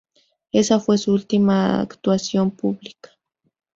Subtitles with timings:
[0.51, 3.11] Esa fue su última actuación pública.